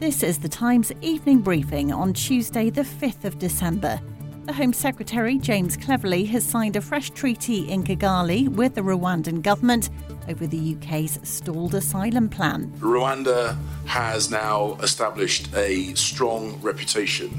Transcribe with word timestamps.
This 0.00 0.22
is 0.22 0.38
the 0.38 0.48
Times 0.48 0.92
evening 1.02 1.40
briefing 1.40 1.92
on 1.92 2.12
Tuesday, 2.12 2.70
the 2.70 2.82
5th 2.82 3.24
of 3.24 3.36
December. 3.40 4.00
The 4.44 4.52
Home 4.52 4.72
Secretary, 4.72 5.38
James 5.38 5.76
Cleverly, 5.76 6.24
has 6.26 6.44
signed 6.44 6.76
a 6.76 6.80
fresh 6.80 7.10
treaty 7.10 7.68
in 7.68 7.82
Kigali 7.82 8.48
with 8.48 8.76
the 8.76 8.80
Rwandan 8.82 9.42
government 9.42 9.90
over 10.28 10.46
the 10.46 10.76
UK's 10.76 11.18
stalled 11.24 11.74
asylum 11.74 12.28
plan. 12.28 12.72
Rwanda 12.78 13.56
has 13.86 14.30
now 14.30 14.78
established 14.84 15.52
a 15.56 15.92
strong 15.94 16.60
reputation 16.62 17.30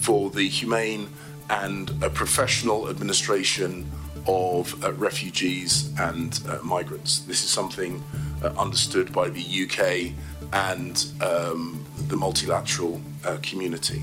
for 0.00 0.28
the 0.28 0.46
humane 0.46 1.08
and 1.48 1.90
uh, 2.04 2.10
professional 2.10 2.90
administration 2.90 3.90
of 4.26 4.82
uh, 4.84 4.92
refugees 4.92 5.92
and 5.98 6.40
uh, 6.48 6.58
migrants. 6.62 7.20
This 7.20 7.44
is 7.44 7.50
something 7.50 8.02
uh, 8.42 8.48
understood 8.58 9.12
by 9.12 9.28
the 9.28 9.42
UK 9.64 10.12
and 10.52 11.06
um, 11.20 11.84
the 12.08 12.16
multilateral 12.16 13.00
uh, 13.24 13.38
community. 13.42 14.02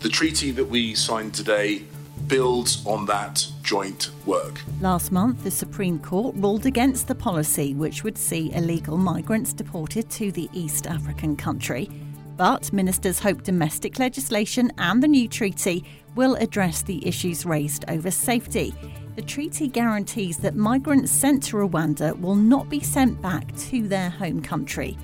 The 0.00 0.08
treaty 0.08 0.50
that 0.52 0.64
we 0.64 0.94
signed 0.94 1.34
today 1.34 1.82
builds 2.26 2.84
on 2.86 3.06
that 3.06 3.46
joint 3.62 4.10
work. 4.26 4.60
Last 4.80 5.12
month, 5.12 5.44
the 5.44 5.50
Supreme 5.50 5.98
Court 5.98 6.34
ruled 6.36 6.66
against 6.66 7.08
the 7.08 7.14
policy 7.14 7.74
which 7.74 8.04
would 8.04 8.18
see 8.18 8.52
illegal 8.52 8.96
migrants 8.96 9.52
deported 9.52 10.10
to 10.10 10.30
the 10.32 10.48
East 10.52 10.86
African 10.86 11.36
country. 11.36 11.90
But 12.36 12.72
ministers 12.72 13.18
hope 13.18 13.42
domestic 13.42 13.98
legislation 13.98 14.70
and 14.78 15.02
the 15.02 15.08
new 15.08 15.26
treaty 15.26 15.84
will 16.18 16.34
address 16.40 16.82
the 16.82 17.06
issues 17.06 17.46
raised 17.46 17.84
over 17.86 18.10
safety. 18.10 18.74
The 19.14 19.22
treaty 19.22 19.68
guarantees 19.68 20.38
that 20.38 20.56
migrants 20.56 21.12
sent 21.12 21.44
to 21.44 21.56
Rwanda 21.58 22.18
will 22.20 22.34
not 22.34 22.68
be 22.68 22.80
sent 22.80 23.22
back 23.22 23.56
to 23.68 23.86
their 23.86 24.10
home 24.10 24.42
country. 24.42 24.98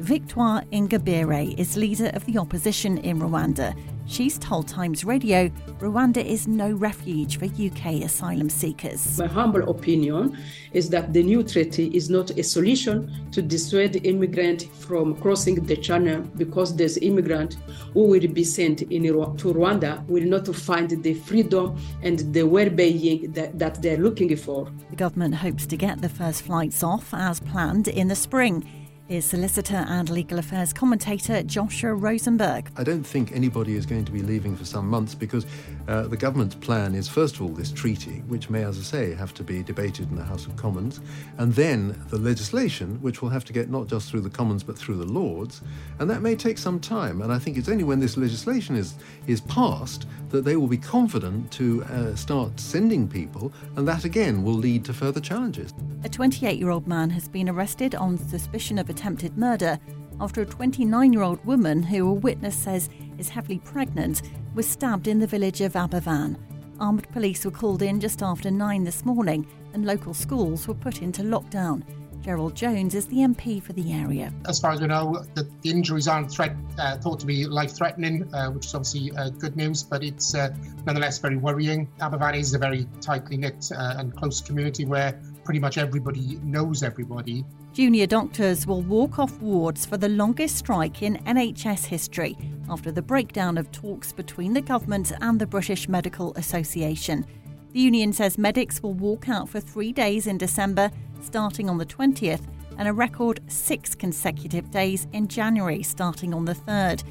Victoire 0.00 0.62
Ingabire 0.72 1.58
is 1.58 1.76
leader 1.76 2.10
of 2.14 2.24
the 2.24 2.38
opposition 2.38 2.96
in 2.98 3.20
Rwanda. 3.20 3.78
She's 4.06 4.38
told 4.38 4.66
Times 4.66 5.04
Radio 5.04 5.50
Rwanda 5.78 6.24
is 6.24 6.48
no 6.48 6.72
refuge 6.72 7.38
for 7.38 7.44
UK 7.44 8.02
asylum 8.02 8.48
seekers. 8.48 9.18
My 9.18 9.26
humble 9.26 9.68
opinion 9.68 10.38
is 10.72 10.88
that 10.88 11.12
the 11.12 11.22
new 11.22 11.42
treaty 11.42 11.88
is 11.88 12.08
not 12.08 12.30
a 12.30 12.42
solution 12.42 13.30
to 13.32 13.42
dissuade 13.42 14.06
immigrants 14.06 14.64
from 14.64 15.16
crossing 15.16 15.66
the 15.66 15.76
channel 15.76 16.22
because 16.34 16.74
this 16.74 16.96
immigrants 17.02 17.58
who 17.92 18.04
will 18.04 18.26
be 18.26 18.42
sent 18.42 18.80
in, 18.80 19.02
to 19.02 19.10
Rwanda 19.52 20.04
will 20.06 20.24
not 20.24 20.46
find 20.56 20.90
the 20.90 21.12
freedom 21.12 21.78
and 22.02 22.20
the 22.32 22.44
well-being 22.44 23.32
that, 23.32 23.58
that 23.58 23.82
they're 23.82 23.98
looking 23.98 24.34
for. 24.34 24.72
The 24.88 24.96
government 24.96 25.34
hopes 25.34 25.66
to 25.66 25.76
get 25.76 26.00
the 26.00 26.08
first 26.08 26.40
flights 26.42 26.82
off 26.82 27.12
as 27.12 27.38
planned 27.38 27.86
in 27.86 28.08
the 28.08 28.16
spring 28.16 28.66
is 29.10 29.24
solicitor 29.24 29.84
and 29.88 30.08
legal 30.08 30.38
affairs 30.38 30.72
commentator 30.72 31.42
Joshua 31.42 31.90
Rozenberg. 31.90 32.68
I 32.76 32.84
don't 32.84 33.02
think 33.02 33.32
anybody 33.32 33.74
is 33.74 33.84
going 33.84 34.04
to 34.04 34.12
be 34.12 34.22
leaving 34.22 34.56
for 34.56 34.64
some 34.64 34.88
months 34.88 35.16
because 35.16 35.46
uh, 35.88 36.02
the 36.02 36.16
government's 36.16 36.54
plan 36.54 36.94
is, 36.94 37.08
first 37.08 37.34
of 37.34 37.42
all, 37.42 37.48
this 37.48 37.72
treaty, 37.72 38.22
which 38.28 38.48
may, 38.50 38.62
as 38.62 38.78
I 38.78 38.82
say, 38.82 39.14
have 39.14 39.34
to 39.34 39.42
be 39.42 39.64
debated 39.64 40.08
in 40.10 40.16
the 40.16 40.22
House 40.22 40.46
of 40.46 40.54
Commons, 40.54 41.00
and 41.38 41.52
then 41.52 42.00
the 42.08 42.18
legislation, 42.18 43.02
which 43.02 43.20
will 43.20 43.30
have 43.30 43.44
to 43.46 43.52
get 43.52 43.68
not 43.68 43.88
just 43.88 44.08
through 44.08 44.20
the 44.20 44.30
Commons 44.30 44.62
but 44.62 44.78
through 44.78 44.96
the 44.96 45.04
Lords, 45.04 45.60
and 45.98 46.08
that 46.08 46.22
may 46.22 46.36
take 46.36 46.56
some 46.56 46.78
time. 46.78 47.20
And 47.20 47.32
I 47.32 47.38
think 47.40 47.58
it's 47.58 47.68
only 47.68 47.84
when 47.84 47.98
this 47.98 48.16
legislation 48.16 48.76
is 48.76 48.94
is 49.26 49.40
passed 49.40 50.06
that 50.28 50.44
they 50.44 50.54
will 50.54 50.68
be 50.68 50.78
confident 50.78 51.50
to 51.50 51.82
uh, 51.84 52.14
start 52.14 52.60
sending 52.60 53.08
people, 53.08 53.52
and 53.74 53.88
that 53.88 54.04
again 54.04 54.44
will 54.44 54.54
lead 54.54 54.84
to 54.84 54.92
further 54.94 55.20
challenges. 55.20 55.74
A 56.04 56.08
28 56.08 56.58
year 56.60 56.70
old 56.70 56.86
man 56.86 57.10
has 57.10 57.26
been 57.26 57.48
arrested 57.48 57.96
on 57.96 58.16
suspicion 58.16 58.78
of 58.78 58.88
attempted 59.00 59.38
murder 59.38 59.78
after 60.20 60.42
a 60.42 60.46
29 60.46 61.12
year 61.14 61.22
old 61.22 61.42
woman, 61.46 61.82
who 61.82 62.06
a 62.06 62.12
witness 62.12 62.54
says 62.54 62.90
is 63.16 63.30
heavily 63.30 63.58
pregnant, 63.58 64.20
was 64.54 64.68
stabbed 64.68 65.08
in 65.08 65.18
the 65.18 65.26
village 65.26 65.62
of 65.62 65.72
Aberfan. 65.72 66.36
Armed 66.78 67.10
police 67.10 67.46
were 67.46 67.50
called 67.50 67.80
in 67.80 67.98
just 67.98 68.22
after 68.22 68.50
9 68.50 68.84
this 68.84 69.06
morning, 69.06 69.46
and 69.72 69.86
local 69.86 70.12
schools 70.12 70.68
were 70.68 70.74
put 70.74 71.00
into 71.00 71.22
lockdown. 71.22 71.82
Gerald 72.20 72.54
Jones 72.54 72.94
is 72.94 73.06
the 73.06 73.16
MP 73.16 73.62
for 73.62 73.72
the 73.72 73.90
area. 73.90 74.30
As 74.46 74.60
far 74.60 74.72
as 74.72 74.82
we 74.82 74.88
know, 74.88 75.24
the, 75.34 75.48
the 75.62 75.70
injuries 75.70 76.06
aren't 76.06 76.30
threat, 76.30 76.54
uh, 76.78 76.98
thought 76.98 77.20
to 77.20 77.26
be 77.26 77.46
life 77.46 77.74
threatening, 77.74 78.28
uh, 78.34 78.50
which 78.50 78.66
is 78.66 78.74
obviously 78.74 79.12
uh, 79.16 79.30
good 79.30 79.56
news, 79.56 79.82
but 79.82 80.04
it's 80.04 80.34
uh, 80.34 80.54
nonetheless 80.84 81.16
very 81.16 81.38
worrying. 81.38 81.88
Aberfan 82.00 82.36
is 82.36 82.52
a 82.52 82.58
very 82.58 82.86
tightly 83.00 83.38
knit 83.38 83.72
uh, 83.74 83.94
and 83.96 84.14
close 84.14 84.42
community 84.42 84.84
where 84.84 85.18
pretty 85.44 85.60
much 85.60 85.78
everybody 85.78 86.38
knows 86.42 86.82
everybody. 86.82 87.46
Junior 87.72 88.06
doctors 88.06 88.66
will 88.66 88.82
walk 88.82 89.20
off 89.20 89.40
wards 89.40 89.86
for 89.86 89.96
the 89.96 90.08
longest 90.08 90.56
strike 90.56 91.02
in 91.02 91.18
NHS 91.18 91.84
history 91.84 92.36
after 92.68 92.90
the 92.90 93.00
breakdown 93.00 93.56
of 93.56 93.70
talks 93.70 94.12
between 94.12 94.52
the 94.54 94.60
government 94.60 95.12
and 95.20 95.40
the 95.40 95.46
British 95.46 95.88
Medical 95.88 96.34
Association. 96.34 97.24
The 97.72 97.78
union 97.78 98.12
says 98.12 98.38
medics 98.38 98.82
will 98.82 98.94
walk 98.94 99.28
out 99.28 99.48
for 99.48 99.60
three 99.60 99.92
days 99.92 100.26
in 100.26 100.36
December, 100.36 100.90
starting 101.22 101.70
on 101.70 101.78
the 101.78 101.86
20th, 101.86 102.42
and 102.76 102.88
a 102.88 102.92
record 102.92 103.38
six 103.46 103.94
consecutive 103.94 104.72
days 104.72 105.06
in 105.12 105.28
January, 105.28 105.84
starting 105.84 106.34
on 106.34 106.46
the 106.46 106.56
3rd. 106.56 107.04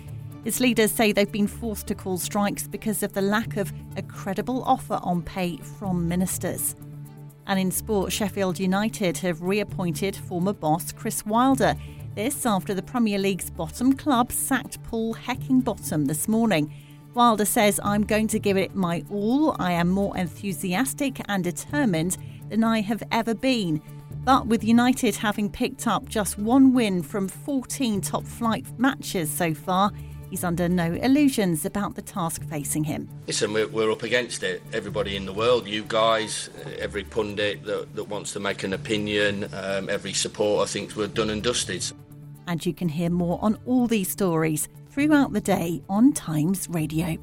Its 0.43 0.59
leaders 0.59 0.91
say 0.91 1.13
they've 1.13 1.31
been 1.31 1.47
forced 1.47 1.87
to 1.87 1.95
call 1.95 2.17
strikes 2.17 2.67
because 2.67 3.01
of 3.01 3.13
the 3.13 3.21
lack 3.21 3.55
of 3.55 3.71
a 3.95 4.01
credible 4.01 4.63
offer 4.63 4.99
on 5.03 5.21
pay 5.21 5.55
from 5.55 6.05
ministers. 6.05 6.75
And 7.49 7.59
in 7.59 7.71
sport, 7.71 8.11
Sheffield 8.11 8.59
United 8.59 9.17
have 9.17 9.41
reappointed 9.41 10.15
former 10.15 10.53
boss 10.53 10.91
Chris 10.91 11.25
Wilder. 11.25 11.75
This 12.13 12.45
after 12.45 12.75
the 12.75 12.83
Premier 12.83 13.17
League's 13.17 13.49
bottom 13.49 13.93
club 13.93 14.31
sacked 14.31 14.81
Paul 14.83 15.15
Heckingbottom 15.15 16.07
this 16.07 16.27
morning. 16.27 16.71
Wilder 17.15 17.45
says, 17.45 17.79
I'm 17.83 18.03
going 18.03 18.27
to 18.27 18.39
give 18.39 18.55
it 18.55 18.75
my 18.75 19.03
all. 19.09 19.55
I 19.57 19.71
am 19.71 19.89
more 19.89 20.15
enthusiastic 20.15 21.21
and 21.27 21.43
determined 21.43 22.17
than 22.49 22.63
I 22.63 22.81
have 22.81 23.01
ever 23.11 23.33
been. 23.33 23.81
But 24.23 24.45
with 24.45 24.63
United 24.63 25.15
having 25.15 25.49
picked 25.49 25.87
up 25.87 26.07
just 26.07 26.37
one 26.37 26.71
win 26.71 27.01
from 27.01 27.27
14 27.27 27.99
top 28.01 28.27
flight 28.27 28.67
matches 28.77 29.27
so 29.27 29.55
far, 29.55 29.91
he's 30.29 30.43
under 30.43 30.69
no 30.69 30.93
illusions 30.93 31.65
about 31.65 31.95
the 31.95 32.01
task 32.01 32.43
facing 32.49 32.83
him. 32.83 33.09
Listen, 33.27 33.53
we're, 33.53 33.67
we're 33.67 33.91
up 33.91 34.03
against 34.03 34.43
it. 34.43 34.61
Everybody 34.73 35.15
in 35.15 35.25
the 35.25 35.33
world, 35.33 35.67
you 35.67 35.83
guys, 35.87 36.49
every 36.77 37.03
pundit 37.03 37.63
that, 37.65 37.95
that 37.95 38.03
wants 38.05 38.33
to 38.33 38.39
make 38.39 38.63
an 38.63 38.73
opinion, 38.73 39.49
um, 39.53 39.89
every 39.89 40.13
supporter 40.13 40.67
thinks 40.67 40.95
we're 40.95 41.07
done 41.07 41.29
and 41.29 41.43
dusted. 41.43 41.83
And 42.47 42.65
you 42.65 42.73
can 42.73 42.89
hear 42.89 43.09
more 43.09 43.39
on 43.41 43.59
all 43.65 43.87
these 43.87 44.09
stories 44.09 44.67
throughout 44.89 45.33
the 45.33 45.41
day 45.41 45.81
on 45.87 46.13
Times 46.13 46.67
Radio. 46.69 47.17